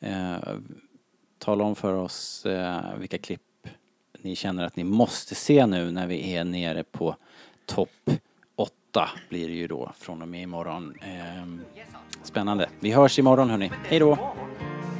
Eh, 0.00 0.36
tala 1.38 1.64
om 1.64 1.74
för 1.76 1.92
oss 1.92 2.46
eh, 2.46 2.80
vilka 2.98 3.18
klipp 3.18 3.42
ni 4.22 4.36
känner 4.36 4.64
att 4.64 4.76
ni 4.76 4.84
måste 4.84 5.34
se 5.34 5.66
nu 5.66 5.90
när 5.90 6.06
vi 6.06 6.34
är 6.34 6.44
nere 6.44 6.84
på 6.84 7.16
topp 7.66 8.10
8 8.56 9.08
blir 9.28 9.48
det 9.48 9.54
ju 9.54 9.66
då 9.66 9.92
från 9.98 10.22
och 10.22 10.28
med 10.28 10.42
imorgon. 10.42 10.94
Eh, 11.00 11.44
spännande. 12.22 12.68
Vi 12.80 12.90
hörs 12.92 13.18
imorgon 13.18 13.50
hörni. 13.50 13.70
Hej 13.84 13.98
då! 13.98 14.34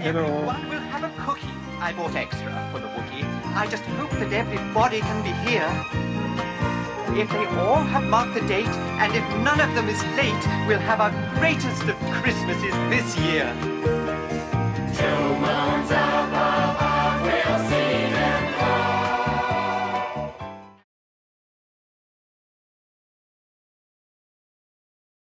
Everyone 0.04 0.58
will 0.70 0.78
have 0.90 1.06
a 1.06 1.10
cookie. 1.26 1.48
I 1.80 1.92
bought 1.94 2.16
extra 2.16 2.72
for 2.72 2.80
the 2.80 2.87
Wookiee. 2.87 3.26
I 3.56 3.64
just 3.70 3.84
hope 3.84 4.10
that 4.20 4.32
everybody 4.32 5.00
can 5.00 5.22
be 5.22 5.30
here. 5.50 5.70
If 7.22 7.30
they 7.30 7.46
all 7.46 7.82
have 7.82 8.04
marked 8.08 8.34
the 8.34 8.46
date, 8.48 8.75
and 9.00 9.14
if 9.14 9.25
none 9.44 9.60
of 9.60 9.75
them 9.75 9.88
is 9.88 10.00
late, 10.16 10.44
we'll 10.68 10.87
have 10.90 11.00
our 11.00 11.12
greatest 11.40 11.82
of 11.82 11.96
Christmases 12.20 12.75
this 12.90 13.18
year. 13.18 13.46
Tell 14.94 15.27